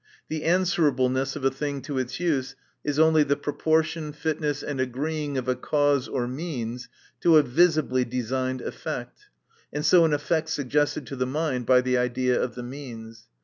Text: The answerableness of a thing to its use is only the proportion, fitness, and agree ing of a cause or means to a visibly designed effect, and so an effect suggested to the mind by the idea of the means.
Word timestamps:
The 0.29 0.41
answerableness 0.45 1.35
of 1.35 1.45
a 1.45 1.51
thing 1.51 1.83
to 1.83 1.99
its 1.99 2.19
use 2.19 2.55
is 2.83 2.97
only 2.97 3.21
the 3.21 3.35
proportion, 3.35 4.13
fitness, 4.13 4.63
and 4.63 4.81
agree 4.81 5.25
ing 5.25 5.37
of 5.37 5.47
a 5.47 5.53
cause 5.55 6.07
or 6.07 6.27
means 6.27 6.89
to 7.19 7.37
a 7.37 7.43
visibly 7.43 8.03
designed 8.03 8.61
effect, 8.61 9.27
and 9.71 9.85
so 9.85 10.03
an 10.03 10.13
effect 10.13 10.49
suggested 10.49 11.05
to 11.05 11.15
the 11.15 11.27
mind 11.27 11.67
by 11.67 11.81
the 11.81 11.99
idea 11.99 12.41
of 12.41 12.55
the 12.55 12.63
means. 12.63 13.27